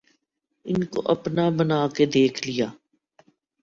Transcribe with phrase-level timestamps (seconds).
[0.65, 2.67] ان کو اپنا بنا کے دیکھ لیا